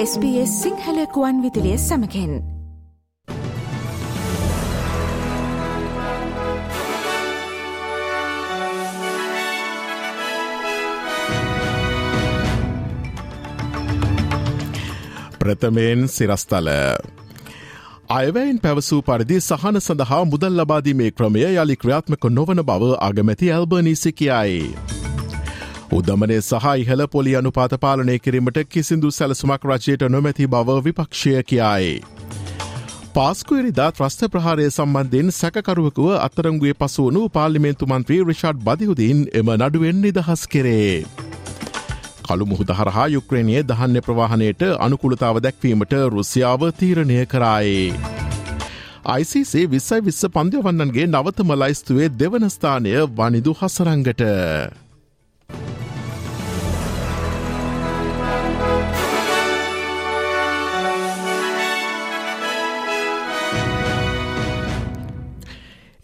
SBS 0.00 0.50
සිංහලකුවන් 0.62 1.38
විදිලිය 1.42 1.78
සමකෙන් 1.78 2.32
ප්‍රථමයෙන් 15.38 16.08
සිරස්තල. 16.08 16.68
අයවැයින් 18.10 18.60
පැවසූ 18.60 19.02
පරිදි 19.02 19.40
සහන 19.40 19.80
සඳහා 19.80 20.24
මුදල් 20.24 20.60
ලබාදීමේ 20.60 21.10
ක්‍රමය 21.12 21.42
යළි 21.42 21.76
ක්‍රියාත්මක 21.76 22.30
නොවන 22.30 22.62
බව 22.62 22.94
අගමැති 23.00 23.52
ඇල්බනීසි 23.52 24.12
කියයි. 24.12 24.97
උදමනය 25.90 26.36
සහ 26.38 26.64
ඉහළ 26.76 27.02
පොලි 27.08 27.30
අනුපාත 27.36 27.74
පාලනය 27.80 28.14
කිරීමට 28.18 28.58
කිසිදු 28.68 29.10
සැලසුමක් 29.10 29.62
රජයට 29.66 30.02
නොමැති 30.08 30.46
බව 30.46 30.74
විපක්ෂය 30.82 31.30
කියයි. 31.44 31.92
පාස්කුවරිදා 33.14 33.86
ත්‍රස්ථ 33.92 34.24
ප්‍රහාරය 34.26 34.66
සම්බන්ධයෙන් 34.68 35.30
සැකකරුවකුව 35.32 36.10
අත්තරංගුවේ 36.16 36.74
පසුවනු 36.74 37.22
පාලිමේන්තු 37.30 37.88
මන්ත්‍රී 37.88 38.18
රිෂඩ් 38.24 38.60
බදිහුදීන් 38.66 39.22
එම 39.32 39.50
නඩුවෙන් 39.54 40.02
නිදහස් 40.02 40.42
කරේ. 40.46 40.98
කළු 42.24 42.46
මුහුද 42.46 42.72
හරහා 42.72 43.06
යුක්්‍රේණයේ 43.08 43.62
දහන්න 43.64 44.00
ප්‍රවාහණයට 44.00 44.64
අනුකුලතාව 44.78 45.40
දැක්වීමට 45.40 45.94
රුසියාව 46.10 46.66
තීරණය 46.74 47.16
කරායේ. 47.26 47.94
ICC 49.14 49.64
විස්සයි 49.68 50.02
විස්ස 50.02 50.28
පන්දයවන්නන්ගේ 50.30 51.08
නවතම 51.08 51.56
ලයිස්තුවේ 51.56 52.10
දෙවනස්ථානය 52.16 52.94
වනිදු 53.14 53.56
හසරංගට. 53.60 54.22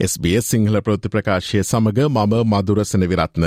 SBS 0.01 0.45
සිංහල 0.45 0.77
ප්‍රෘති 0.81 1.09
ප්‍රකාශය 1.09 1.63
සමඟ 1.63 2.09
මම 2.09 2.33
මදුරසන 2.45 3.03
විරත්න. 3.05 3.45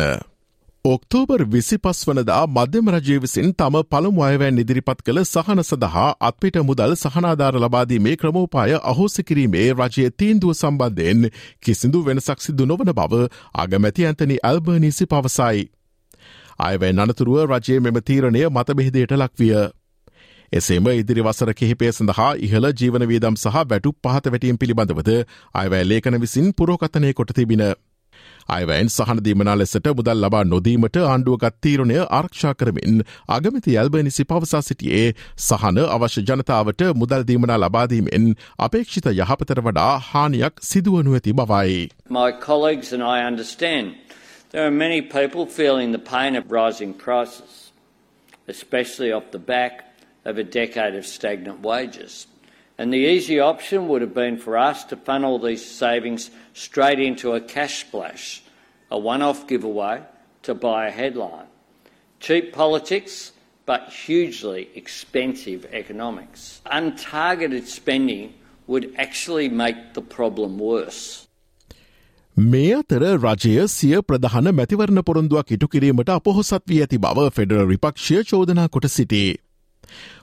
ඔක්තෝබර් 0.85 1.41
විසි 1.45 1.77
පස් 1.77 1.99
වනදා 2.07 2.47
මධ්‍යම 2.47 2.89
රජය 2.89 3.17
විසින් 3.19 3.51
තම 3.53 3.75
පළමු 3.85 4.23
අයවැන් 4.23 4.57
ඉදිරිපත් 4.57 5.01
කළ 5.01 5.19
සහන 5.23 5.61
සඳහා 5.61 6.07
අත්පිට 6.21 6.59
මුදල් 6.61 6.95
සහනාධාර 6.95 7.55
ලබාදීමේ 7.55 8.15
ක්‍රමෝපාය 8.15 8.77
අහෝසිකිරීමේ 8.83 9.67
රජය 9.73 10.05
තීන්දුව 10.13 10.53
සම්බන්ධයෙන් 10.53 11.21
කිසිදු 11.61 12.05
වෙනසක් 12.05 12.39
සිදු 12.39 12.65
නොවන 12.65 12.93
බව 12.93 13.27
අගමැති 13.55 14.05
ඇන්තනි 14.05 14.37
ඇල්බර්නිසි 14.41 15.05
පවසයි. 15.05 15.67
අයවැන් 16.59 16.99
අනතුරුව 16.99 17.43
රජයේ 17.51 17.79
මෙම 17.81 17.99
තීරණය 18.01 18.41
මතබෙහිදයට 18.49 19.13
ලක්විය. 19.13 19.53
එසේම 20.53 20.87
ඉදිරි 20.89 21.21
වසර 21.21 21.53
කිහිපය 21.53 21.91
සඳහා 21.91 22.31
ඉහළ 22.39 22.67
ජීවන 22.73 23.03
වීදම් 23.09 23.35
සහ 23.35 23.59
වැටු 23.65 23.91
පහත 24.03 24.31
වැටීම් 24.33 24.57
පිළිබඳවද 24.57 25.11
අයවැෑ 25.55 25.87
ලේකන 25.89 26.19
විසින් 26.21 26.53
පුරෝකතනය 26.53 27.13
කොට 27.13 27.33
තිබින. 27.35 27.63
අයවැන් 28.49 28.89
සහනදීමනා 28.89 29.55
ලෙසට 29.57 29.87
මුදල් 29.95 30.21
ලබා 30.23 30.43
නොදීමට 30.45 30.97
ආණ්ඩුවගත් 31.01 31.57
තීරණය 31.61 31.97
ආරක්ෂා 32.09 32.53
කරමින් 32.53 33.01
අගමති 33.27 33.77
ඇල්බනිසි 33.77 34.25
පවසා 34.25 34.61
සිටියේ 34.61 35.09
සහන 35.37 35.79
අවශ්‍ය 35.87 36.23
ජනතාවට 36.29 36.83
මුදල්දීමනා 37.01 37.57
ලබාදීමෙන් 37.59 38.29
අපේක්ෂිත 38.67 39.09
යහපතර 39.13 39.61
වඩා 39.61 39.93
හානියක් 40.11 40.63
සිදුවනු 40.69 41.17
ඇති 41.19 41.33
බවයි. 41.33 41.89
My 42.09 42.31
colleagues 42.47 42.93
and 42.93 43.03
I 43.05 43.17
understand 43.27 43.95
there 44.51 44.65
are 44.65 44.77
many 44.77 45.01
people 45.01 45.45
feeling 45.59 45.91
the 45.91 46.05
pain 46.13 46.39
of 46.39 46.55
rising 46.59 46.93
prices, 47.05 47.53
especially 48.47 49.11
off 49.11 49.29
the 49.31 49.43
back 49.53 49.86
of 50.26 50.38
a 50.38 50.44
decade 50.44 50.94
of 50.94 51.06
stagnant 51.06 51.60
wages. 51.60 52.26
And 52.78 52.92
the 52.92 53.06
easy 53.14 53.38
option 53.38 53.88
would 53.88 54.02
have 54.02 54.14
been 54.14 54.38
for 54.38 54.56
us 54.56 54.84
to 54.84 54.96
funnel 54.96 55.38
these 55.38 55.64
savings 55.64 56.30
straight 56.54 57.00
into 57.00 57.32
a 57.32 57.40
cash 57.40 57.84
splash, 57.84 58.42
a 58.90 58.98
one 58.98 59.22
off 59.22 59.46
giveaway 59.46 60.02
to 60.42 60.54
buy 60.54 60.86
a 60.86 60.90
headline. 60.90 61.46
Cheap 62.20 62.52
politics, 62.52 63.32
but 63.66 63.88
hugely 63.88 64.68
expensive 64.74 65.66
economics. 65.72 66.60
Untargeted 66.66 67.66
spending 67.66 68.34
would 68.66 68.94
actually 68.96 69.48
make 69.48 69.94
the 69.94 70.02
problem 70.02 70.58
worse. 70.58 71.28
මේ 72.36 72.72
අතර 72.74 73.02
රජය 73.20 73.66
සිය 73.68 74.00
ප්‍රධාන 74.08 74.46
මැතිවරණ 74.58 75.02
පොරොන්දුවක් 75.08 75.50
ඉටු 75.56 75.66
කිරීමට 75.68 76.12
අපොහොසත් 76.14 76.62
වී 76.70 76.78
ඇති 76.84 76.98
බව 76.98 77.26
ෆෙඩරල් 77.38 77.66
විපක්ෂය 77.72 78.22
චෝදනා 78.30 78.68
කොට 78.68 78.86
සිටේ. 78.94 79.34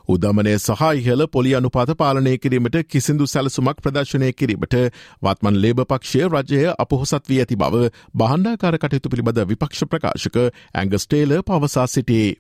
උදමනය 0.09 0.55
සහ 0.57 0.83
ඉහල 0.97 1.27
පොලි 1.29 1.55
අනුපාත 1.55 1.91
පාලනය 1.97 2.37
කිරීමට 2.39 2.77
කිසිදු 2.87 3.27
සැලසුමක් 3.27 3.81
ප්‍රදර්ශනය 3.81 4.33
කිරීමට 4.35 4.77
වත්මන් 5.23 5.57
ලේබ 5.57 5.81
පක්ෂය 5.85 6.25
රජය 6.27 6.63
අපොහොසත් 6.79 7.29
වී 7.29 7.41
ඇති 7.41 7.57
බව 7.57 7.89
බහන්ඩාකාර 8.15 8.79
කටයුතු 8.79 9.09
පිළිබඳ 9.09 9.41
විපක්ෂ 9.47 9.85
ප්‍රකාශක 9.87 10.37
ඇංගස්ටේල 10.75 11.39
පවසා 11.43 11.87
සිටේ. 11.89 12.37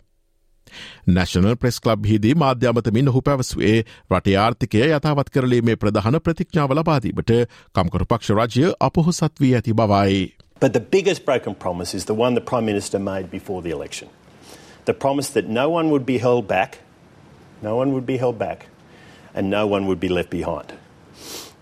නැශනල් 1.08 1.56
ප්‍රෙස් 1.56 1.80
කලබ් 1.80 2.06
හිදී 2.06 2.34
මාධ්‍යමතමින් 2.36 3.08
ඔහු 3.08 3.22
පැවසුවේ 3.22 3.78
රටේ 4.10 4.36
ආර්ථිකය 4.36 4.84
යථාවත් 4.88 5.30
කරලීමේ 5.30 5.76
ප්‍රධාන 5.76 6.20
ප්‍රතිඥාව 6.20 6.70
ලබාදීමට 6.72 7.34
කම්කරු 7.74 8.06
පක්ෂ 8.06 8.30
රජය 8.32 8.72
අපොහොසත් 8.80 9.40
වී 9.40 9.54
ඇති 9.54 9.74
බවයි. 9.74 10.24
But 10.60 10.72
the 10.72 10.84
biggest 10.90 11.24
broken 11.24 11.54
promise 11.56 11.94
is 11.94 12.04
the 12.04 12.16
one 12.16 12.34
the 12.34 12.46
Prime 12.50 12.66
Minister 12.66 12.98
made 13.00 13.30
before 13.30 13.62
the 13.62 13.70
election. 13.70 14.08
The 14.84 14.94
promise 14.94 15.28
that 15.30 15.48
no 15.50 15.68
one 15.70 15.88
would 15.88 16.06
be 16.06 16.18
held 16.18 16.46
back 16.48 16.83
No 17.66 17.74
one 17.80 17.92
would 17.94 18.06
be 18.12 18.18
held 18.24 18.38
back, 18.38 18.66
and 19.34 19.54
no 19.58 19.62
one 19.74 19.86
would 19.88 20.00
be 20.06 20.10
left 20.16 20.30
behind. 20.30 20.68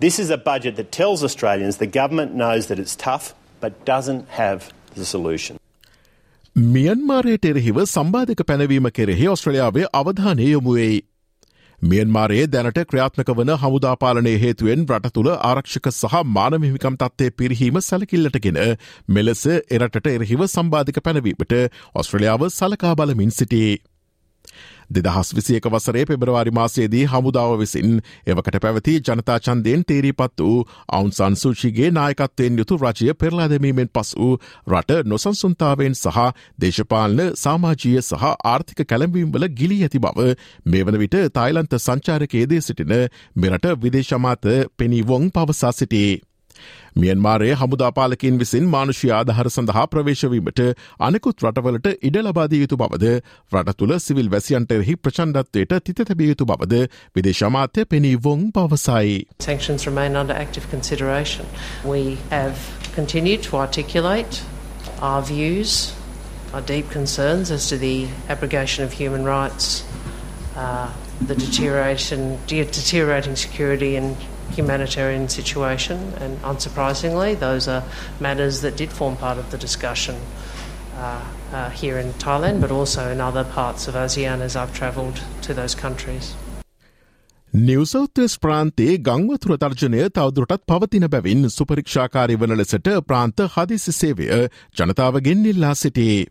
This 0.05 0.19
is 0.19 0.31
a 0.31 0.41
budget 0.51 0.75
that 0.77 0.91
tells 1.01 1.25
Australians 1.29 1.77
the 1.85 1.91
government 1.99 2.31
knows 2.35 2.71
that 2.71 2.81
it's 2.85 2.97
tough 3.09 3.27
but 3.63 3.85
doesn't 3.93 4.25
have 4.41 4.61
the 4.99 5.07
solution. 5.15 5.55
මියන්මාරයට 6.57 7.47
එරෙහිව 7.51 7.79
සම්බාධක 7.85 8.43
පැනවීම 8.49 8.89
කෙරෙහි 8.99 9.29
ඔස්ට්‍රලියාවේ 9.35 9.85
අවධානය 10.01 10.49
යොමුවෙයි. 10.49 10.99
මියන්මාරයේ 11.83 12.49
දැනට 12.55 12.81
ක්‍රියාත්මක 12.91 13.31
වන 13.39 13.55
හමුදාපාලනය 13.63 14.35
හේතුවෙන් 14.43 14.85
රට 14.89 15.15
තුළ 15.17 15.31
ආරක්ෂක 15.51 15.89
සහ 15.93 16.19
මානමිහිකම් 16.37 16.99
තත්වය 17.03 17.31
පිරිහීම 17.39 17.81
සැලකිල්ලටගෙන 17.89 18.61
මෙලෙස 19.17 19.47
එරටට 19.79 20.13
එරහිව 20.17 20.45
සම්බාධක 20.49 21.01
පැනවීමට 21.09 21.57
ඔස්ට්‍රලියාව 22.03 22.47
සලකා 22.59 22.95
බලමින් 23.01 23.35
සිටියේ. 23.39 23.81
දෙදහස් 24.93 25.33
විසියක 25.33 25.67
වසරේ 25.67 26.05
පෙබරවාරි 26.05 26.53
මාසයේදී 26.53 27.05
හමුදාව 27.07 27.53
විසින් 27.59 28.01
එවකට 28.27 28.59
පැවති 28.59 28.95
ජනතා 29.01 29.39
චන්දයෙන් 29.41 29.85
තේරීපත් 29.85 30.43
වූ 30.43 30.65
අවුන්සන් 30.91 31.37
සූචිගේ 31.37 31.91
නායකත්වයෙන් 31.93 32.59
යුතු 32.59 32.79
රජය 32.79 33.15
පෙරලා 33.17 33.49
දැමීමෙන් 33.49 33.91
පසු 33.91 34.31
රට 34.69 34.99
නොසන්සුන්තාවෙන් 35.07 35.97
සහ 35.97 36.19
දේශපාලන 36.59 37.23
සාමාජීය 37.37 38.03
සහ 38.03 38.27
ආර්ථික 38.47 38.83
කැළඹීම්වල 38.87 39.49
ගිලි 39.53 39.79
ඇති 39.83 40.01
බව 40.01 40.29
මේ 40.67 40.85
වන 40.85 40.99
විට 40.99 41.17
තායිලන්ත 41.33 41.79
සංචාරකයේදේ 41.81 42.61
සිටින 42.63 42.99
මෙරට 43.37 43.73
විදේශමාත 43.83 44.53
පෙනීවොං 44.77 45.33
පවසා 45.33 45.73
සිටියේ. 45.75 46.21
මියන්මාරයේ 46.95 47.55
හමුදාපාලකින් 47.55 48.39
විසින් 48.39 48.69
මානුෂ්‍ය 48.69 49.11
ආධහර 49.11 49.51
සඳහා 49.51 49.87
ප්‍රවේශවීමට 49.87 50.63
අනෙකුත් 51.01 51.45
රටවලට 51.47 51.89
ඉඩ 52.03 52.21
ලබාදිය 52.23 52.63
යුතු 52.65 52.77
බවද 52.77 53.15
රට 53.53 53.77
තුළ 53.77 53.97
සිවිල් 53.99 54.31
වැසියන්ටෙරෙහි 54.31 54.97
ප්‍රචන්ඩත්වයට 54.99 55.79
තිත 55.85 56.05
තැබිය 56.05 56.29
යුතු 56.33 56.47
බවද 56.47 56.83
විදේශමාත්‍ය 57.17 57.85
පෙනී 57.87 58.17
වොං 58.25 58.45
පවසයි. 58.53 59.27
Sanctions 59.41 59.87
remain 59.87 60.17
under 60.17 60.37
active 60.37 60.71
consideration. 60.71 61.47
We 61.85 62.19
have 62.31 62.57
continued 62.95 63.43
to 63.43 63.57
articulate 63.57 64.43
our 65.01 65.23
views, 65.23 65.93
our 66.55 66.61
deep 66.63 66.91
concerns 66.91 67.51
as 67.51 67.69
to 67.69 67.79
the 67.79 68.09
abrogation 68.29 68.85
of 68.85 68.93
human 68.93 69.25
rights, 69.25 69.85
uh, 70.57 70.89
the 71.27 71.35
deterioration, 71.35 72.39
deteriorating 72.47 73.37
security 73.37 73.97
and 73.97 74.17
humanitarian 74.51 75.29
situation, 75.29 76.13
and 76.21 76.41
unsurprisingly, 76.43 77.39
those 77.39 77.69
are 77.69 77.83
matters 78.21 78.61
that 78.61 78.77
did 78.77 78.91
form 78.91 79.17
part 79.17 79.39
of 79.39 79.51
the 79.51 79.59
discussion 79.59 80.17
uh, 80.97 81.21
uh, 81.53 81.71
here 81.71 81.99
in 81.99 82.13
Thailand, 82.15 82.61
but 82.61 82.71
also 82.71 83.11
in 83.11 83.21
other 83.21 83.45
parts 83.45 83.89
of 83.89 83.95
ASEAN 83.95 84.41
as 84.41 84.57
I've 84.57 84.75
travelled 84.75 85.21
to 85.43 85.55
those 85.55 85.75
countries. 85.75 86.35
නිවසෞතස් 87.55 88.39
ප්‍රාන්තයේ 88.41 88.93
ගංවතුර 88.99 89.59
තර්ජනය 89.61 90.05
තවදුරටත් 90.11 90.63
පවතින 90.67 91.05
බැවින් 91.11 91.51
සුපරික්ෂාකාරි 91.51 92.39
වන 92.41 92.57
ලෙසට 92.57 92.89
ප්‍රාන්ත 93.07 93.43
හදිසි 93.57 93.93
සේවය 93.93 94.29
ජනතාවගෙන් 94.79 95.45
ඉල්ලා 95.47 95.75
සිටියේ. 95.75 96.25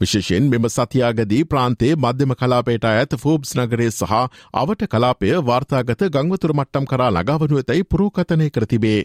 විශේෂෙන් 0.00 0.48
මෙම 0.48 0.68
සතියාගදී 0.70 1.42
ප්‍රාන්තේ 1.46 1.92
මධ්‍යම 1.96 2.36
කලාපේට 2.36 2.86
ඇත 2.86 3.16
ෆෝබ්ස් 3.18 3.56
නගරේ 3.56 3.90
සහ 3.90 4.14
අවට 4.54 4.86
කලාපය 4.88 5.32
වාර්තාගත 5.44 6.06
ගංවතුර 6.10 6.54
මට්ටම් 6.54 6.86
කරා 6.86 7.10
ලගාවනු 7.12 7.58
ඇතැයි 7.58 7.84
පුරෝකතනය 7.86 8.48
කරතිබේ. 8.50 9.02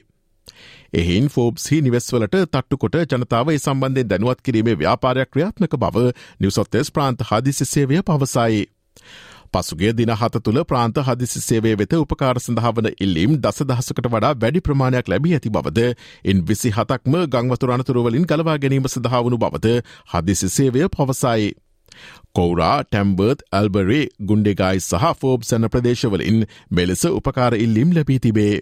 එහින් 0.94 1.28
ෆෝබ්හි 1.30 1.82
නිවෙස්වලට 1.82 2.36
තට්ටුකොට 2.46 2.98
ජනතාව 3.12 3.52
සම්බන්ධයෙන් 3.56 4.10
දැනුවත් 4.10 4.42
කිරීමේ 4.42 4.78
ව්‍යාපාරයක් 4.78 5.32
ක්‍රියාත්මක 5.32 5.78
බව 5.78 6.08
නිවසොත්තෙස් 6.40 6.92
ප්‍රාන්ත 6.92 7.24
හදිසි 7.24 7.66
සේවය 7.66 8.02
පවසයි. 8.04 8.66
පසුගේ 9.58 9.94
දින 9.94 10.14
හත 10.14 10.42
තුළ 10.42 10.62
ප්‍රාන්ත 10.66 11.04
හදිසි 11.04 11.42
සේවය 11.42 11.76
වෙත 11.76 11.94
උපකාර 11.96 12.40
සඳහාවන 12.40 12.90
ඉල්ලීම් 12.98 13.38
දස 13.40 13.64
දහසකට 13.66 14.10
වඩා 14.10 14.34
වැඩි 14.38 14.62
ප්‍රමාණයක් 14.62 15.08
ලැබී 15.08 15.34
ඇති 15.34 15.52
බවද 15.52 15.88
ඉන් 16.26 16.44
විසි 16.44 16.72
හතක්ම 16.72 17.16
ගංවතුර 17.30 17.74
අනතුරුවලින් 17.74 18.28
ගලවා 18.28 18.58
ගැනීම 18.60 18.90
සඳහාවනු 18.90 19.40
බවද 19.40 19.78
හදිසි 20.08 20.50
සේවය 20.52 20.88
පවසයි. 20.90 21.52
කෝරා 22.34 22.78
ටැම්බර්ත් 22.84 23.40
ඇල්බරේ 23.52 24.04
ගුන්ඩෙගයි 24.24 24.82
සහ 24.82 25.06
ෆෝබ් 25.20 25.44
සැන 25.44 25.70
ප්‍රදේශවලින් 25.70 26.42
මෙලෙස 26.72 27.06
උපකාර 27.12 27.54
ඉල්ලීම් 27.58 27.94
ලැබී 27.94 28.20
තිබේ. 28.20 28.56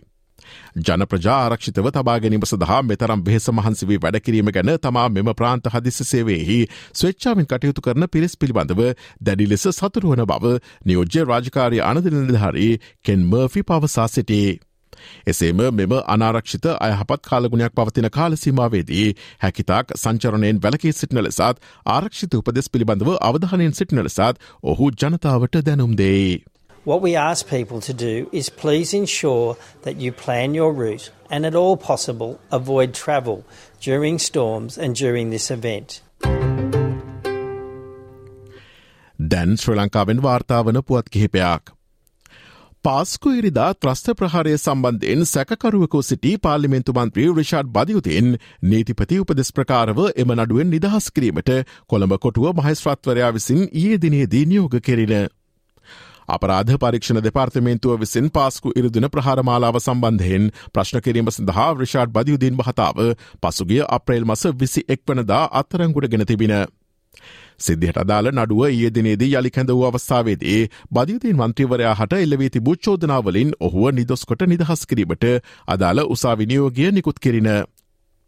ජන 0.79 1.05
ප්‍රජා 1.05 1.37
ආරක්ෂිතව 1.39 1.89
තබා 1.91 2.17
ගැනීම 2.19 2.45
සඳහා 2.45 2.81
මෙතරම් 2.83 3.23
බෙහෙස 3.23 3.47
මහන්සිවී 3.51 3.99
වැඩකිරීම 3.99 4.51
ගැන 4.51 4.71
තමා 4.79 5.07
මෙම 5.09 5.31
ප්‍රාන්ත 5.33 5.69
හදිස 5.69 5.99
සේවයෙහි 6.03 6.59
ස්වච්චාවෙන් 6.93 7.47
කටයුතු 7.47 7.81
කරන 7.81 8.07
පිරිස් 8.09 8.37
පිළිබඳව 8.37 8.81
දැඩි 9.21 9.47
ලෙස 9.47 9.67
සතුරුවන 9.71 10.23
බව 10.25 10.55
නියෝජ්‍ය 10.85 11.25
රාජකාරය 11.25 11.83
අනදිනධාරී 11.83 12.71
කෙන් 13.03 13.27
මර්ෆි 13.27 13.61
පවසා 13.63 14.07
සිටේ. 14.09 14.49
එසේම 15.25 15.61
මෙම 15.73 15.93
අනාරක්ෂිත 16.07 16.65
අයහපත් 16.79 17.21
කාලගුණයක් 17.23 17.73
පවතින 17.73 18.09
කාලසීමාවේදී 18.09 19.07
හැකිතාක් 19.41 19.95
සංචරණයෙන් 19.95 20.61
වැලකී 20.61 20.93
සිටින 20.93 21.23
ලෙසත් 21.23 21.63
ආරක්ෂිත 21.87 22.35
උපදෙස් 22.35 22.69
පිළිබඳව 22.69 23.15
අවධානයෙන් 23.21 23.73
සිටින 23.73 24.03
ලෙසත් 24.03 24.43
ඔහු 24.65 24.91
ජනතාවට 24.93 25.63
දැනුම් 25.63 25.97
දෙයි. 25.97 26.35
What 26.85 27.01
we 27.01 27.15
ask 27.15 27.47
people 27.47 27.79
to 27.81 27.93
do 27.93 28.29
is 28.31 28.47
please 28.47 28.93
ensure 28.93 29.57
that 29.81 29.95
you 29.95 30.11
plan 30.11 30.53
your 30.53 30.71
route 30.71 31.09
and, 31.31 31.43
at 31.43 31.55
all 31.55 31.77
possible, 31.77 32.39
avoid 32.51 32.93
travel 32.93 33.43
during 33.81 34.19
storms 34.19 34.77
and 34.77 34.95
during 34.95 35.31
this 35.31 35.47
event. 35.49 35.95
දැන් 39.19 39.55
ශ්‍ර 39.55 39.77
ලංකාවෙන් 39.79 40.21
වාර්තාාවන 40.21 40.79
පුවත් 40.81 41.09
කිහිපයක්. 41.09 41.71
පාස්කු 42.83 43.33
ඉරිදා 43.37 43.69
ත්‍රස්ත 43.73 44.13
ප්‍රහාරය 44.19 44.53
සම්බන්ධයෙන් 44.57 45.23
සැකරුවකෝ 45.25 46.01
සිටි 46.01 46.33
පාලිමෙන්තු 46.37 46.95
මන්ත්‍රී 46.97 47.25
රිෂාඩ් 47.37 47.71
බදියුතින් 47.77 48.29
නීතිපති 48.73 49.17
උපදෙස් 49.23 49.49
ප්‍රකාරව 49.51 50.03
එම 50.15 50.35
නඩුවෙන් 50.35 50.69
නිදහස් 50.69 51.09
කිරීමට 51.15 51.49
කොළඹ 51.87 52.13
කොටුව 52.17 52.53
මහිස්ත්‍රත්වරයා 52.53 53.31
විසින් 53.31 53.65
ඒ 53.83 53.97
දිනේදී 54.01 54.45
නියෝග 54.45 54.77
කෙරෙන. 54.81 55.25
අපරාධ 56.29 56.77
පරීක්ෂණ 56.77 57.21
දෙපාර්තමේන්තුව 57.21 57.99
විසින් 57.99 58.29
පාස්කු 58.29 58.73
ඉරදුන 58.75 59.09
ප්‍රහාරමාලාව 59.09 59.77
සම්බන්ධයෙන් 59.79 60.49
ප්‍රශ්න 60.69 61.01
කිරීම 61.01 61.29
සඳහා 61.29 61.69
රිෂාඩ් 61.75 62.15
බදියුදීන් 62.15 62.55
මහතාව 62.55 63.03
පසුගිය 63.41 63.83
අප්‍රේල් 63.89 64.25
මස 64.25 64.43
විසි 64.55 64.87
එක් 64.87 65.01
වනදා 65.07 65.43
අත්තරංගුට 65.53 66.09
ගෙන 66.09 66.25
තිබින. 66.25 66.55
සිද්ධහට 67.57 67.97
අදාළ 67.97 68.31
නඩුව 68.33 68.61
ඒ 68.65 68.89
දිනේදී 68.89 69.31
යළි 69.33 69.51
කැඳ 69.51 69.71
වූ 69.71 69.85
අවස්ථාවේදී 69.85 70.59
බදියතින් 70.91 71.37
මන්ත්‍රීවරයා 71.37 71.95
හට 71.95 72.19
එල්ලවී 72.19 72.49
තිබූ 72.49 72.75
චෝදනාවලින් 72.79 73.55
ඔහුව 73.59 73.85
නිදොස්කොට 73.93 74.41
නිදහස් 74.47 74.81
කිරීමට 74.85 75.25
අදාළ 75.67 76.05
උසා 76.07 76.35
විනියෝගය 76.35 76.91
නිකුත් 76.91 77.19
කිරින. 77.19 77.49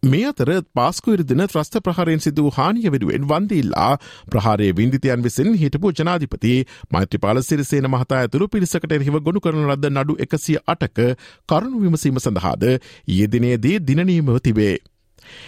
මේ 0.04 0.26
අතර 0.26 0.50
පාස්කුවිරදින 0.74 1.42
ත්‍රස්ත 1.44 1.78
ප්‍රහරයෙන් 1.80 2.20
සිදු 2.20 2.50
හානිය 2.50 2.90
වෙනුවෙන් 2.90 3.24
වන්දීල්ලා 3.26 3.98
ප්‍රහාරය 4.28 4.68
වින්දිතයන් 4.72 5.24
විසින් 5.24 5.50
හිටපු 5.56 5.92
ජනාධිපති 5.92 6.54
මෛත්‍රපාල 6.92 7.42
සිරිසේන 7.42 7.88
මහතා 7.88 8.20
ඇතුළු 8.20 8.48
පිරිසකට 8.48 8.92
එහිව 8.92 9.18
ගොුණු 9.20 9.40
කරන 9.40 9.66
ලද 9.66 9.92
නඩු 9.92 10.18
එකසිය 10.20 10.60
අටක 10.68 11.02
කරුණු 11.50 11.82
විමසීම 11.82 12.20
සඳහාද 12.20 12.64
යෙදිනයේදී 13.10 13.76
දිනනීමව 13.82 14.40
තිබේ. 14.40 14.78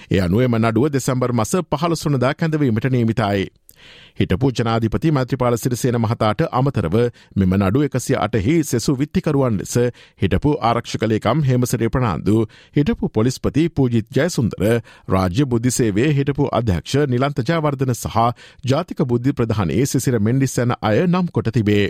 එය 0.10 0.19
අනුවම 0.19 0.56
නඩුව 0.57 0.90
දෙසැම්බර් 0.90 1.34
මස 1.34 1.54
පහළසුනදා 1.72 2.34
කැඳවීමට 2.34 2.90
නේමිතයි. 2.90 3.45
හිටපු 4.20 4.52
ජනාධිපති 4.52 5.12
මත්‍රිපාල 5.12 5.58
සිරිසේන 5.58 5.98
මහතාට 5.98 6.42
අමතරව 6.52 6.98
මෙම 7.36 7.56
නඩු 7.60 7.84
එකසිය 7.84 8.18
අටහි 8.18 8.56
සෙසු 8.64 8.96
විත්තිකරුවන් 8.96 9.60
ලෙස 9.60 9.76
හිටපු 10.22 10.56
ආරක්ෂකලේකම් 10.64 11.44
හෙමසරේ 11.44 11.90
ප්‍රනාාන්දු 11.90 12.38
හිටපු 12.76 13.12
පොලිස්පති 13.12 13.70
පූජිත් 13.72 14.12
ජයසුන්දර 14.12 14.68
රාජ්‍ය 15.10 15.48
බුද්ධිසේවේ 15.48 16.10
හිටපු 16.14 16.52
අධ්‍යක්ෂ 16.54 17.00
නිලන්ත 17.08 17.42
ජයවර්ධන 17.46 17.96
සහ 17.96 18.20
ජාතික 18.66 19.02
බුද්ධි 19.06 19.34
ප්‍රධානයේ 19.34 19.86
සිසිර 19.88 20.20
මෙන්ඩිස්සැන 20.22 20.78
අය 20.81 21.00
නම් 21.06 21.28
කොට 21.30 21.52
තිබේ. 21.52 21.88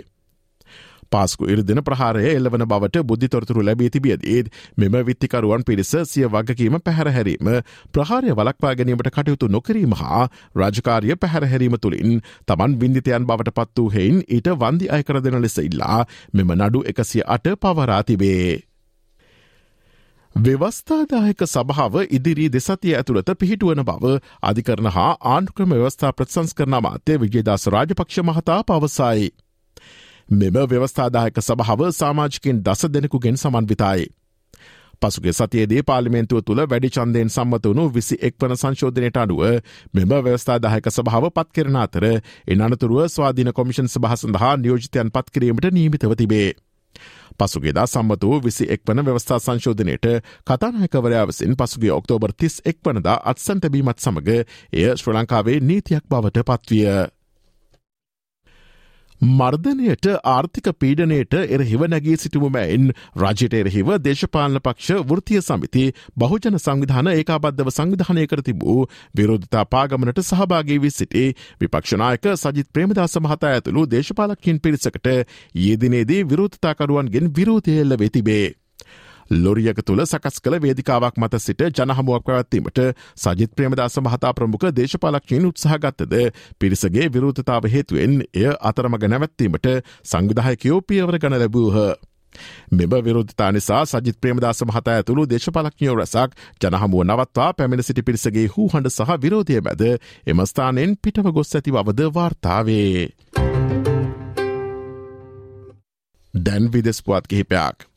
පාස්කු 1.10 1.48
ඉරදින 1.48 1.82
ප්‍රහාරය 1.82 2.24
එල්ලවන 2.30 2.64
බවට 2.64 3.04
බුද්ධිතොරතුරු 3.04 3.62
ලැබී 3.62 3.90
තිබියදීත් 3.90 4.52
මෙම 4.76 4.96
විත්තිකරුවන් 5.02 5.64
පිරිස 5.64 5.92
සිය 6.04 6.26
වගකීම 6.28 6.78
පැහැරහැරීම 6.80 7.50
ප්‍රහාරය 7.92 8.34
වලක්වා 8.34 8.74
ගැනීමට 8.74 9.10
කටයුතු 9.10 9.50
නොකිරීම 9.50 9.94
හා 9.94 10.22
රාජකාරිය 10.56 11.16
පැහැරහැරීම 11.16 11.76
තුළින් 11.78 12.16
තමන් 12.46 12.78
බින්දිතයන් 12.78 13.26
බවට 13.26 13.54
පත් 13.54 13.78
වූ 13.78 13.90
හෙයින් 13.90 14.24
ඊට 14.28 14.50
වන්දි 14.56 14.90
අයකර 14.90 15.20
දෙන 15.20 15.38
ලෙස 15.40 15.58
ඉල්ලා 15.60 16.00
මෙම 16.32 16.56
නඩු 16.56 16.84
එකසිය 16.86 17.22
අට 17.28 17.54
පවරා 17.60 18.02
තිබේ. 18.04 18.60
ව්‍යවස්ථාදායක 20.36 21.42
සභාව 21.44 21.94
ඉදිරි 22.08 22.48
දෙසතිය 22.48 22.94
ඇතුළත 22.94 23.30
පිහිටුවන 23.34 23.82
බව 23.82 24.16
අධිකරන 24.42 24.86
හා 24.88 25.12
ආණ්ක්‍රම 25.26 25.72
ව්‍යවස්ථා 25.72 26.12
ප්‍රසංස් 26.12 26.54
කරන 26.54 26.76
මාත්‍ය 26.80 27.18
විජේදාස 27.18 27.66
රාජපක්ෂ 27.68 28.22
මහතා 28.22 28.62
පවසයි. 28.64 29.30
මෙම 30.30 30.56
ව්‍යවස්ථාදායක 30.64 31.38
සභාව 31.40 31.80
සාමාජිකින් 31.92 32.62
දස 32.62 32.82
දෙනෙකුගෙන් 32.88 33.36
සමන්විතයි. 33.36 34.06
පසුගේ 35.02 35.32
සතියේදී 35.32 35.82
පාලිමෙන්තුව 35.82 36.40
තුළ 36.40 36.60
වැඩි 36.62 36.90
චන්දයෙන් 36.90 37.30
සම්මතවුණු 37.30 37.84
විසි 37.90 38.16
එක් 38.20 38.34
වන 38.38 38.54
සංශෝධනයට 38.54 39.16
අනුව 39.16 39.42
මෙම 39.94 40.10
ව්‍යවස්ථාදායක 40.20 40.86
සභාව 40.88 41.26
පත්කරන 41.30 41.76
අතර 41.76 42.04
එන 42.46 42.60
අනතුරුව 42.60 43.08
ස්වාධීන 43.08 43.52
කොමිෂන් 43.52 43.88
සභහ 43.88 44.16
සඳහා 44.16 44.54
නියෝජිතයන් 44.56 45.10
පත්කිරීමට 45.10 45.70
නීමිතව 45.72 46.14
තිබේ. 46.14 46.50
පසුගේදා 47.38 47.86
සම්මත 47.86 48.22
වූ 48.22 48.40
විසි 48.40 48.64
එක් 48.68 48.82
වන 48.86 49.06
ව්‍යවස්ථා 49.06 49.40
සංශෝධනයට 49.40 50.06
කතානායකවරයා 50.46 51.26
විසින් 51.26 51.56
පසුගේ 51.56 51.92
ඔක්තෝබර් 51.92 52.32
තිස් 52.34 52.62
එක් 52.64 52.78
වනදා 52.84 53.16
අත්සන් 53.24 53.60
තැබීමත් 53.60 53.98
සමඟ 53.98 54.30
එය 54.72 54.90
ශ්‍ර 54.94 55.10
ලංකාවේ 55.12 55.58
නීතියක් 55.62 56.04
බවට 56.06 56.44
පත්විය. 56.44 56.86
මර්ධනයට 59.20 60.06
ආර්ථික 60.26 60.68
පීඩනයට 60.74 61.34
එරහිව 61.34 61.82
නැගී 61.86 62.16
සිටුමමැයින් 62.16 62.86
රජයට 63.16 63.54
එරහිව 63.54 63.90
දේශපාලන 64.00 64.60
පක්ෂ 64.60 65.02
වෘතිය 65.04 65.42
සමිති 65.42 65.84
බහුජන 66.16 66.56
සංවිධාන 66.58 67.10
ඒකාබද්ධව 67.10 67.70
සංවිධානය 67.70 68.24
කර 68.26 68.42
තිබූ 68.42 68.78
විරෝධතා 69.14 69.64
පාගමනට 69.66 70.22
සහභාගී 70.22 70.80
වී 70.80 70.92
සිටි 70.92 71.26
විපක්ෂනායක 71.60 72.30
සජිත් 72.36 72.72
ප්‍රේමදාස 72.72 73.20
මහතා 73.20 73.50
ඇතුළු 73.50 73.84
දේශපාලකින් 73.88 74.60
පිරිසකට 74.60 75.12
යෙදිනේදී 75.58 76.24
විරෝධතාකරුවන්ගෙන් 76.24 77.30
විරෝධයල්ල 77.36 77.98
වෙතිබේ. 77.98 78.46
ලොරියක 79.30 79.80
තුළ 79.82 80.02
සකස් 80.02 80.40
කළ 80.40 80.58
වේදිකාවක් 80.58 81.16
මත 81.16 81.38
සිට 81.38 81.62
ජනහමුවක් 81.70 82.24
පැවැත්වීමට 82.24 82.80
සජිත් 83.16 83.54
ප්‍රේමදාස 83.54 83.98
මහතා 83.98 84.32
ප්‍රමුඛ 84.32 84.68
දේශපාලක්ෂයෙන් 84.72 85.46
උත්සාහගත්තද 85.46 86.14
පිරිසගේ 86.58 87.08
විරෝධතාව 87.08 87.68
හේතුවෙන් 87.68 88.22
එය 88.34 88.46
අතරමග 88.62 89.04
නැවැත්වීමට 89.06 89.66
සංවිධායකයෝ 90.04 90.80
පියවර 90.82 91.18
ගන 91.18 91.38
ලැබූහ. 91.38 91.76
මෙම 92.70 92.90
විරෝධතා 93.00 93.50
නිසා 93.52 93.84
සජිත් 93.86 94.18
ප්‍රේමදාස 94.20 94.62
මහතා 94.62 94.94
ඇතුළු 94.94 95.26
දේශපාලක්ඥයෝ 95.26 95.96
රැසක් 95.96 96.34
ජනහමුව 96.60 97.04
නවත්වා 97.04 97.50
පැමිණ 97.52 97.82
සිටි 97.82 98.02
පිරිසගේ 98.02 98.46
හූ 98.46 98.68
හඬ 98.68 98.90
සහ 98.90 99.20
විරෝධය 99.22 99.60
මැද 99.60 99.82
එමස්ථානයෙන් 100.26 100.96
පිටව 101.02 101.30
ගොස් 101.32 101.54
ඇති 101.54 101.70
බවද 101.72 102.10
වාර්තාවේ. 102.14 103.06
දැන් 106.34 106.72
විදෙස්පුවත් 106.72 107.26
කිහිපයක්. 107.26 107.89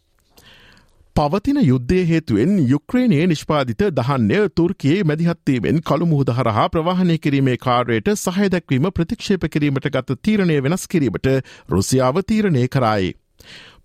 පවතින 1.15 1.57
යුද්ධය 1.61 1.97
හේතුවෙන් 2.05 2.53
යුක්්‍රේණයේ 2.67 3.25
නිෂ්පාධිත 3.27 3.81
දහන්නය 3.91 4.37
තුර්කයේ 4.51 5.01
මැදිහත්වීමෙන් 5.03 5.81
කළු 5.81 6.05
මුහද 6.05 6.29
හරහා 6.31 6.63
ප්‍රවාහනය 6.69 7.17
කිරීමේ 7.17 7.57
කාර්යට 7.57 8.07
සහයදැක්වීම 8.15 8.87
ප්‍රතික්ෂේප 8.91 9.43
කිරීමට 9.47 9.89
ගත 9.89 10.15
තීරණය 10.19 10.55
වෙනස් 10.63 10.85
කිරීමට 10.87 11.27
රුසියාව 11.69 12.17
තීරණය 12.23 12.63
කරයි. 12.67 13.11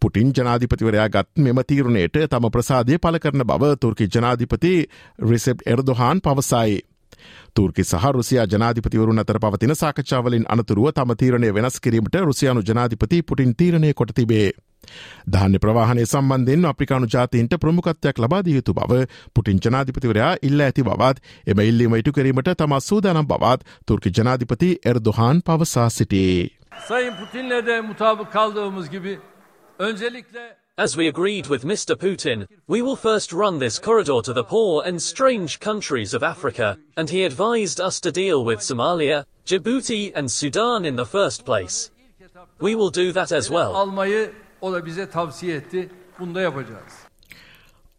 පුටින් 0.00 0.30
ජනාධිපතිවරයා 0.32 1.08
ගත් 1.08 1.44
මෙම 1.44 1.60
තීරණයට 1.64 2.16
තම 2.26 2.46
ප්‍රසාදය 2.48 2.96
පල 2.98 3.18
කරන 3.18 3.44
බව 3.44 3.70
තුර්කි 3.76 4.08
ජනාධිපති 4.08 4.72
රිසෙප් 5.24 5.66
එර්දොහාන් 5.66 6.22
පවසයි. 6.22 6.80
තුර්කි 7.54 7.84
සහ 7.84 8.08
රුසියා 8.12 8.46
ජනාධිපතිවරුන් 8.46 9.18
අතර 9.18 9.40
පවතින 9.40 9.74
සාකච්ඡාවලින් 9.74 10.48
අනතුරුව 10.48 10.88
තම 10.92 11.14
තීරණය 11.16 11.52
වෙනස් 11.52 11.78
කිරීමට 11.80 12.18
රුසියානු 12.22 12.64
ජනාධිපති 12.64 13.22
පුටින් 13.24 13.54
තීරණය 13.54 13.92
කොට 13.94 14.14
තිබේ. 14.14 14.48
ධාන්‍ය 15.32 15.58
ප්‍රවාහනය 15.58 16.04
සම්බන්ධෙන් 16.06 16.68
අප්‍රිකානු 16.70 17.08
ජාතීන්ට 17.14 17.56
ප්‍රමුකත්වයක් 17.62 18.20
ලබාදිය 18.24 18.54
යුතු 18.58 18.74
බව 18.74 19.00
පුටින් 19.34 19.60
ජනාධිපතිවරයා 19.64 20.34
ඉල්ල 20.42 20.60
ඇති 20.60 20.86
බවත් 20.88 21.18
එම 21.46 21.64
ඉල්ලීම 21.64 21.98
ඉටු 22.00 22.12
කිරීමට 22.12 22.52
තමා 22.62 22.80
සූදානම් 22.80 23.28
බවත් 23.32 23.66
තුර්කි 23.86 24.14
ජනාධිපති 24.18 24.70
එර්දොහාන් 24.84 25.42
පවසා 25.42 25.88
සිටේ. 25.88 26.48
Sayın 26.88 27.14
Putin'le 27.14 27.66
de 27.66 27.80
mutabık 27.80 28.32
kaldığımız 28.32 28.90
gibi 28.90 29.18
öncelikle 29.78 30.56
As 30.78 30.96
we 30.96 31.08
agreed 31.08 31.48
with 31.48 31.64
Mr. 31.64 31.96
Putin, 31.96 32.46
we 32.68 32.82
will 32.82 32.94
first 32.94 33.32
run 33.32 33.58
this 33.58 33.80
corridor 33.80 34.22
to 34.22 34.32
the 34.32 34.44
poor 34.44 34.84
and 34.86 35.02
strange 35.02 35.58
countries 35.58 36.14
of 36.14 36.22
Africa, 36.22 36.78
and 36.96 37.10
he 37.10 37.24
advised 37.24 37.80
us 37.80 37.98
to 38.00 38.12
deal 38.12 38.44
with 38.44 38.60
Somalia, 38.60 39.24
Djibouti, 39.44 40.12
and 40.14 40.30
Sudan 40.30 40.84
in 40.84 40.94
the 40.94 41.04
first 41.04 41.44
place. 41.44 41.90
we 42.60 42.74
will 42.74 42.90
do 42.90 43.12
that 43.12 43.32
as 43.32 43.50
well. 43.50 43.72
Almayı 44.62 44.74
o 44.76 44.82
da 44.82 44.86
bize 44.86 45.10
tavsiye 45.10 45.56
etti. 45.56 45.90
Bunu 46.20 46.34
da 46.34 46.40
yapacağız. 46.40 47.08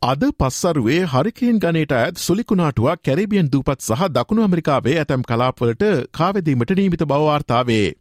අද 0.02 0.24
පස්සරුවේ 0.40 1.04
හරිකයෙන් 1.04 1.60
ගනයට 1.60 1.92
ඇත් 1.92 2.18
සුලිකුණාටුවක් 2.18 2.96
Caribbean 3.06 3.52
දූපත් 3.52 3.82
සහ 3.82 4.08
දකුණු 4.08 4.42
ඇමරිකාවේ 4.42 5.00
ඇතැම් 5.00 5.22
කලාපවලට 5.22 5.84
කාවෙදීමට 6.12 6.72
නීමිත 6.72 7.04
බවවාර්තාවේ. 7.04 7.94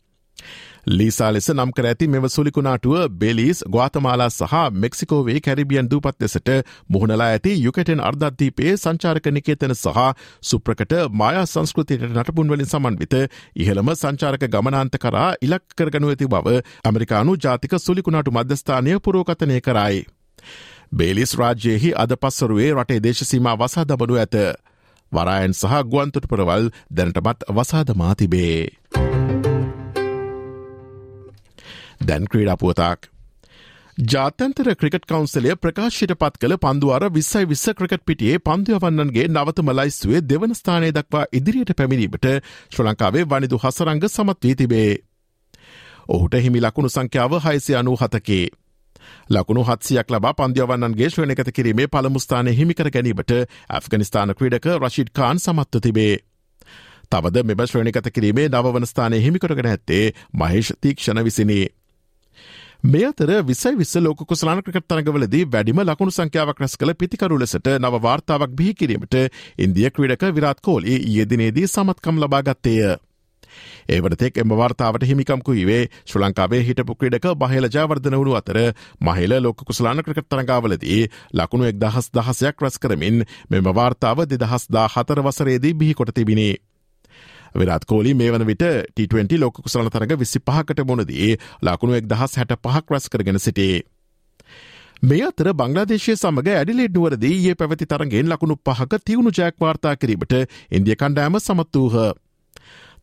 ලීසා 0.88 1.30
ලෙස 1.32 1.48
නම් 1.50 1.70
කර 1.72 1.86
ඇති 1.86 2.06
මෙම 2.08 2.26
සුලිකුණාටුව 2.28 2.94
බෙලිස් 3.14 3.58
ගවාතමාලා 3.66 4.28
සහ 4.30 4.54
මෙක්සිකෝවේ 4.74 5.40
කැරිබියන් 5.40 5.90
දූපත් 5.90 6.22
ලෙසට 6.22 6.48
මුහුණලා 6.88 7.26
ඇති 7.28 7.52
යුකටෙන් 7.56 8.00
අර්ධද්දීපේ 8.02 8.72
සංචාරක 8.74 9.28
නිකේතන 9.28 9.74
සහ 9.74 9.98
සුප්‍රකට 10.42 10.94
මායා 11.14 11.44
සංස්කෘතියට 11.46 12.06
නටපුන්වලින් 12.10 12.66
සමන්විත 12.66 13.16
ඉහළම 13.56 13.92
සංචාරක 13.94 14.48
ගමනාන්ත 14.48 14.96
කරා 14.98 15.28
ඉලක් 15.42 15.76
කරගනු 15.78 16.08
ඇති 16.08 16.28
බව 16.28 16.56
ඇමරිකානු 16.84 17.36
ජාතික 17.38 17.76
සුලිකුණාටු 17.78 18.30
මධ්‍යස්ථානය 18.32 18.96
පුරෝකතනය 19.00 19.60
කරයි. 19.60 20.00
බේලිස් 20.92 21.32
රාජ්‍යයෙහි 21.34 21.92
අද 21.96 22.16
පස්සරුවේ 22.16 22.72
රටේ 22.72 23.00
දේශසීම 23.00 23.52
වසා 23.56 23.84
දබනු 23.84 24.14
ඇත. 24.16 24.36
වරායන් 25.12 25.54
සහ 25.54 25.84
ගුවන්තුට 25.84 26.28
පරවල් 26.28 26.68
දැනටමත් 26.90 27.48
වසාදමා 27.50 28.14
තිබේ. 28.14 28.68
දැන් 32.00 32.26
ක්‍රීඩාපුවතාක්. 32.26 33.08
ජාතන්තර 33.98 34.68
ක්‍රිකට් 34.74 35.06
කවන්සලය 35.06 35.54
ප්‍රකාශයට 35.56 36.12
පත් 36.14 36.38
කළ 36.38 36.56
පන්දුවර 36.56 37.08
විස්සයි 37.10 37.46
විස්ස 37.46 37.66
ක්‍රිකට් 37.72 38.04
පිටියේ 38.04 38.38
පන්දුවවන්නන්ගේ 38.40 39.26
නවතම 39.28 39.72
ලයිස්තුවේ 39.72 40.20
දෙවන 40.24 40.54
ස්ථානය 40.54 40.92
දක්වා 40.92 41.24
ඉදිරියට 41.32 41.74
පැමිණීමට 41.74 42.28
ශ්‍ර 42.70 42.84
ලංකාවේ 42.84 43.24
වනිදු 43.26 43.58
හසරංග 43.58 44.06
සමත් 44.06 44.38
වී 44.42 44.54
තිබේ. 44.54 44.92
ඔහුට 46.08 46.34
හිමි 46.36 46.60
ලකුණු 46.60 46.88
සංඛ්‍යාව 46.88 47.34
හයිසය 47.40 47.74
අනූ 47.74 47.96
හතකේ. 47.96 48.46
ලකුණු 49.30 49.64
හත්සියක් 49.64 50.10
ලබා 50.10 50.34
පන්දියවන්නන්ගේ 50.34 51.10
ශ්‍රණකත 51.10 51.50
කිරීමේ 51.52 51.88
පළමුස්ථානය 51.88 52.52
හිමිකර 52.52 52.90
ගැනීමට 52.90 53.32
ඇෆ්ගනිස්ථාන 53.70 54.34
ක්‍රඩක 54.34 54.66
රශිඩ් 54.78 55.10
කාන් 55.12 55.38
සමත්ව 55.38 55.82
තිබේ. 55.82 56.14
තවද 57.10 57.42
මෙම 57.44 57.66
ශ්‍රණිකත 57.66 58.08
කිරීමේ 58.10 58.48
නවවන 58.48 58.86
ස්ථානය 58.86 59.18
හිමිකරගෙන 59.18 59.68
ඇත්තේ 59.68 60.04
මහේෂ් 60.34 60.72
තීක්ෂණ 60.80 61.24
විසිනී. 61.24 61.66
මේ 62.84 63.04
අතර 63.04 63.30
විසයි 63.42 63.74
විස්ස 63.74 63.96
ලෝක 63.96 64.20
කුසලාන 64.24 64.62
ක්‍රිකට් 64.62 64.86
තරඟවලදී 64.86 65.46
වැඩිම 65.46 65.80
ලකුණු 65.80 66.12
සංඛ්‍යාවක් 66.12 66.60
රැස් 66.60 66.76
කළ 66.76 66.94
පිතිකරු 66.94 67.38
ලෙසට 67.38 67.66
නව 67.74 68.00
වාර්තාවක් 68.00 68.54
බිහි 68.54 68.74
කිරීමට 68.74 69.14
ඉන්දිය 69.58 69.90
ක්‍රීඩක 69.90 70.22
විරාත් 70.30 70.60
කෝලි 70.60 70.94
යෙදිනේදී 71.10 71.66
සමත්කම් 71.66 72.22
ලබා 72.22 72.42
ගත්තේය. 72.42 72.96
ඒවනතෙක් 73.88 74.38
එම 74.38 74.50
වාර්තාවට 74.52 75.02
හිමිකම්කුයිවේ 75.04 75.82
ශ්‍ර 76.04 76.20
ලංකාවේ 76.20 76.62
හිටපු 76.62 76.94
ක්‍රඩක 76.94 77.34
බහල 77.36 77.68
ජාවර්ධන 77.68 78.16
වුණු 78.16 78.36
අතර 78.36 78.58
මහිල 79.00 79.34
ලෝක 79.40 79.64
කුසලාන 79.64 80.04
ක්‍රකට 80.04 80.28
තරඟාවලදී 80.28 81.02
ලකුණු 81.34 81.66
එක් 81.66 81.80
දහස් 81.80 82.12
දහසයක් 82.12 82.62
රැස් 82.62 82.78
කරමින් 82.78 83.24
මෙම 83.50 83.74
වාර්තාව 83.74 84.22
දෙදහස් 84.28 84.70
දා 84.70 84.88
හතර 84.88 85.22
වසරේදී 85.22 85.74
බිහි 85.74 85.94
කොට 85.94 86.14
තිබිණේ. 86.14 86.54
විරත් 87.58 87.84
කෝලි 87.84 88.14
මේ 88.14 88.30
වන 88.30 88.46
විට 88.46 88.64
T20 88.94 89.38
ලෝක 89.38 89.58
කුසලන 89.58 89.88
තරග 89.88 90.16
විසි 90.16 90.40
පහකට 90.40 90.84
මොනදී 90.84 91.30
ලකුණු 91.62 91.94
එක් 91.94 92.06
දහස් 92.06 92.36
හැට 92.36 92.54
පහක් 92.58 92.86
රැස් 92.88 93.08
කරගෙන 93.08 93.38
සිටේ. 93.38 93.82
මේ 95.02 95.24
අතර 95.24 95.52
බංගලාදේශය 95.54 96.14
සමඟ 96.14 96.48
ඇඩිලෙඩ් 96.52 96.94
නුවරදී 96.94 97.36
ඒ 97.44 97.54
පැවති 97.54 97.86
තරගෙන් 97.86 98.28
ලකුණු 98.28 98.56
පහක 98.60 99.02
තිවුණු 99.02 99.30
ජයක්වාර්තා 99.32 99.96
කිරීමට 99.96 100.34
ඉන්දිය 100.70 100.96
කණ්ඩෑම 100.96 101.38
සමත් 101.38 101.74
වූහ. 101.76 102.14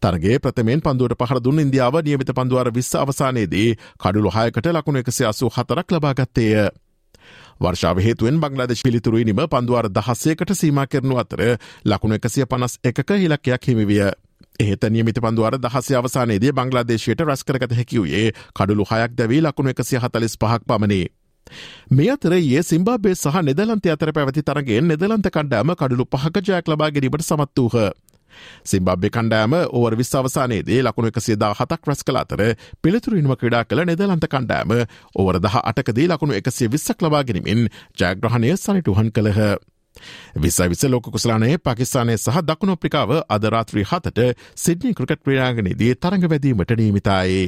තරගේ 0.02 0.40
ප්‍රථමෙන් 0.40 0.82
පන්දුවට 0.82 1.20
පහරදුන් 1.22 1.62
ඉන්දියාව 1.62 2.02
නියමිත 2.02 2.32
පන්දුවර 2.32 2.72
විස්ස 2.72 2.96
අවසානයේදී 2.96 3.70
කඩුළු 3.98 4.32
හයකට 4.32 4.68
ලකුණු 4.70 5.00
එකසි 5.00 5.26
අසු 5.26 5.50
හතරක් 5.50 5.88
ලබාගත්තේය. 5.92 6.68
වර්ෂාව 7.58 8.00
හේතුවෙන් 8.00 8.40
බංගලාදේශ 8.40 8.84
පිළිතුරුයිනිම 8.84 9.42
පන්දුවර 9.48 9.88
දහස්සයකට 9.90 10.52
සීම 10.54 10.80
කරනු 10.88 11.18
අතර 11.18 11.42
ලකුණු 11.86 12.16
එකසිය 12.16 12.46
පනස් 12.46 12.80
එකක 12.84 13.10
හිලක්කයක් 13.16 13.64
හිමිවිය. 13.64 14.12
එහෙත 14.60 14.84
නියමිත 14.90 15.20
පන්දුවර 15.20 15.58
දහස 15.58 15.92
අවසානයේදී 15.94 16.54
බංගලාදේශයට 16.54 17.22
රැස්කරගත 17.22 17.74
හැකිවයේ 17.74 18.32
කඩුළු 18.54 18.86
හයක් 18.86 19.12
දැවී 19.14 19.42
ලකුණු 19.42 19.70
එකසිය 19.70 20.00
හතලිස් 20.00 20.38
පහක් 20.38 20.62
පමණේ. 20.66 21.06
මේ 21.92 22.10
අතර 22.12 22.34
ඒ 22.34 22.64
සිම්බාබේ 22.64 23.16
සහ 23.16 23.44
නෙදලන්ත 23.44 23.86
අතර 23.88 24.12
පැවති 24.12 24.44
තරගෙන් 24.44 24.88
නෙදලන්ත 24.88 25.28
කණ්ඩෑම 25.30 25.76
කඩුළු 25.76 26.06
පහක 26.08 26.36
ජයක් 26.44 26.68
ලබා 26.68 26.90
ගැනීමට 26.90 27.24
සමත් 27.24 27.58
වූහ. 27.60 27.92
සිම්බබ්බෙ 28.66 29.10
කණ්ඩෑම 29.10 29.54
ඕවර් 29.70 29.98
විස්සවසානයේදී 29.98 30.80
ලකුණු 30.82 31.12
එකසිේදා 31.12 31.54
හතක් 31.54 31.88
රැස් 31.88 32.04
කළ 32.04 32.18
අතර 32.18 32.42
පිළිතුරින්ම 32.82 33.36
ක්‍රඩා 33.36 33.64
කළ 33.66 33.86
නෙදලන්ත 33.86 34.28
කණ්ඩෑම 34.28 34.76
ඕවර 35.16 35.40
දහ 35.40 35.62
අටකදී 35.64 36.08
ලකුණු 36.08 36.34
එකසේ 36.34 36.72
විස්සක් 36.72 37.00
ලබාගෙනමින් 37.02 37.70
ජයග්‍රහණය 37.96 38.58
සනිටුහන් 38.58 39.12
කළහ. 39.12 39.42
විසයි 40.38 40.70
විස 40.70 40.84
ලෝක 40.86 41.10
කුසලානයේ 41.10 41.58
පකිස්ානය 41.60 42.18
සහ 42.18 42.42
දකුණු 42.44 42.74
අප්‍රිකාව 42.74 43.16
අදරාත්‍රී 43.30 43.86
හතට 43.86 44.20
සිද්නි 44.58 44.94
ක්‍රිකට් 44.94 45.24
ක්‍රඩාගනයේදී 45.26 45.96
තරඟ 45.98 46.30
වැදීමට 46.30 46.72
නීමිතයි. 46.74 47.42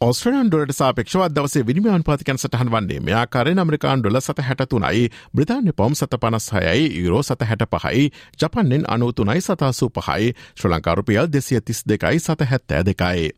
ඔස්ට්‍රලන් 0.00 0.48
ඩොලට 0.48 0.72
සාපක්ෂව 0.72 1.22
දවසේ 1.28 1.66
විනිමාන් 1.66 2.02
පාතිකන් 2.02 2.38
සටහන් 2.38 2.70
වන්නේ 2.72 3.00
මෙයාකාරය 3.00 3.52
අමරිකාන් 3.58 4.00
ඩොල 4.00 4.20
සත 4.20 4.40
හැටතුනයි 4.40 5.10
බ්‍රතාන්‍ය 5.34 5.72
පොම් 5.72 5.94
සත 5.94 6.20
පනස් 6.22 6.46
හයයි 6.54 6.86
යුරෝ 6.96 7.20
සත 7.22 7.44
හැට 7.44 7.66
පහයි 7.74 8.06
ජපන්නෙන් 8.38 8.88
අනුතුනයි 8.88 9.40
සතාසූ 9.40 9.90
පහයි 9.90 10.32
ශ්‍ර 10.54 10.70
ලංකාරුපියල් 10.70 11.28
දෙසිය 11.28 11.60
තිස් 11.62 11.84
දෙකයි 11.84 12.18
සත 12.18 12.48
හැත්තෑ 12.50 12.82
දෙකයි. 12.84 13.28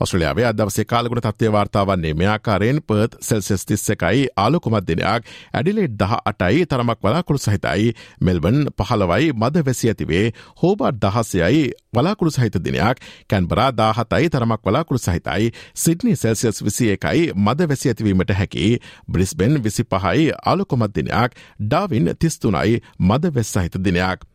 ඔස්ට්‍රලියාවේ 0.00 0.46
අදවසේ 0.46 0.84
කාලගුණ 0.84 1.22
තත්වය 1.22 1.52
වාර්තාවන්නේ 1.52 2.14
මෙයාකාරයෙන් 2.14 2.80
පර්ත් 2.82 3.16
සෙල්සෙස් 3.20 3.64
තිස්ස 3.64 3.90
එකයි 3.90 4.26
ආලොකුමත් 4.36 4.86
දෙනයක් 4.86 5.28
ඇඩිලෙට් 5.52 5.96
දහ 5.96 6.14
අටයි 6.24 6.66
තරමක් 6.66 6.98
වලාකුළු 7.02 7.40
සහිතයි 7.40 7.92
මෙල්බන් 8.20 8.58
පහළවයි 8.74 9.32
මද 9.34 9.64
වැසි 9.66 9.88
ඇතිවේ 9.88 10.24
හෝබාට් 10.62 11.00
දහසයයි 11.02 11.62
වලාකුළු 11.92 12.32
සහිත 12.32 12.56
දිනයක් 12.60 13.02
කැන්බරා 13.28 13.70
දාහතයි 13.72 14.30
තරමක් 14.30 14.62
වලාකුළු 14.64 15.00
සහිතයි 15.00 15.52
සිඩ්නි 15.76 16.16
සෙල්සියස් 16.16 16.64
විසි 16.64 16.90
එකයි 16.92 17.32
මද 17.36 17.68
වැසි 17.68 17.88
ඇතිවීමට 17.88 18.34
හැකි 18.34 18.66
බ්‍රිස්බෙන් 19.08 19.62
විසි 19.62 19.84
පහයි 19.86 20.28
ආලොකොමත් 20.44 20.94
දිනයක් 20.94 21.38
ඩාවින් 21.62 22.14
තිස්තුනයි 22.16 22.82
මද 23.00 23.34
වෙස් 23.34 23.52
සහිත 23.52 23.76
දිනයක්. 23.78 24.31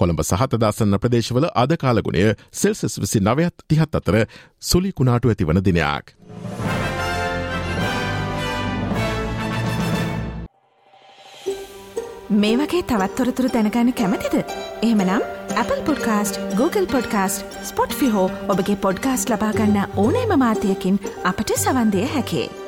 කොළඹ 0.00 0.22
සහත 0.22 0.60
දාසන්න 0.60 0.98
ප්‍රදේශවල 0.98 1.50
අද 1.56 1.76
කාලගුණය 1.78 2.26
සෙල්සස් 2.54 3.00
විසි 3.00 3.20
නවයත් 3.22 3.66
තිහත් 3.68 3.94
අතර 3.94 4.22
සුලි 4.62 4.92
කුණාටු 4.92 5.30
ඇතිවන 5.30 5.62
දිනයක්. 5.62 6.14
මේ 12.32 12.56
වගේ 12.56 12.82
තවත්තොරතුරු 12.84 13.48
දැනගන්න 13.50 13.92
කැමතිද. 13.94 14.34
එහමනම් 14.82 15.22
Apple 15.56 15.82
podcast 15.82 16.38
Google 16.54 16.86
podcast 16.86 17.58
Spotify 17.94 18.30
ඔබගේ 18.48 18.76
පොඩ්කාස්ට 18.78 19.30
ලබාගන්න 19.30 19.78
ඕනෑම 19.96 20.38
මාතයකින් 20.38 21.00
අපට 21.24 21.56
සවන්දය 21.56 22.06
හැකේ. 22.08 22.59